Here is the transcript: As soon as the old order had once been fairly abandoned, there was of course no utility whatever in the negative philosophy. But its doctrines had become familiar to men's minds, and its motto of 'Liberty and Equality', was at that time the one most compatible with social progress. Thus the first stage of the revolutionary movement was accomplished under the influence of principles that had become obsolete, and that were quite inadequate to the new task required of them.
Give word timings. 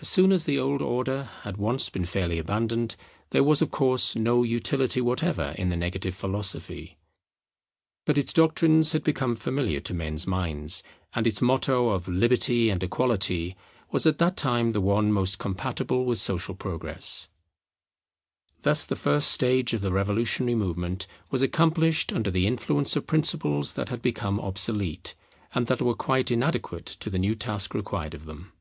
As 0.00 0.08
soon 0.08 0.32
as 0.32 0.46
the 0.46 0.58
old 0.58 0.82
order 0.82 1.28
had 1.44 1.58
once 1.58 1.88
been 1.88 2.04
fairly 2.06 2.36
abandoned, 2.40 2.96
there 3.30 3.44
was 3.44 3.62
of 3.62 3.70
course 3.70 4.16
no 4.16 4.42
utility 4.42 5.00
whatever 5.00 5.54
in 5.56 5.68
the 5.68 5.76
negative 5.76 6.12
philosophy. 6.16 6.98
But 8.04 8.18
its 8.18 8.32
doctrines 8.32 8.90
had 8.90 9.04
become 9.04 9.36
familiar 9.36 9.78
to 9.82 9.94
men's 9.94 10.26
minds, 10.26 10.82
and 11.14 11.24
its 11.24 11.40
motto 11.40 11.90
of 11.90 12.08
'Liberty 12.08 12.68
and 12.68 12.82
Equality', 12.82 13.54
was 13.92 14.04
at 14.04 14.18
that 14.18 14.36
time 14.36 14.72
the 14.72 14.80
one 14.80 15.12
most 15.12 15.38
compatible 15.38 16.04
with 16.04 16.18
social 16.18 16.56
progress. 16.56 17.28
Thus 18.62 18.84
the 18.84 18.96
first 18.96 19.30
stage 19.30 19.72
of 19.72 19.82
the 19.82 19.92
revolutionary 19.92 20.56
movement 20.56 21.06
was 21.30 21.42
accomplished 21.42 22.12
under 22.12 22.32
the 22.32 22.48
influence 22.48 22.96
of 22.96 23.06
principles 23.06 23.74
that 23.74 23.88
had 23.90 24.02
become 24.02 24.40
obsolete, 24.40 25.14
and 25.54 25.68
that 25.68 25.80
were 25.80 25.94
quite 25.94 26.32
inadequate 26.32 26.86
to 26.86 27.08
the 27.08 27.20
new 27.20 27.36
task 27.36 27.72
required 27.72 28.14
of 28.14 28.24
them. 28.24 28.52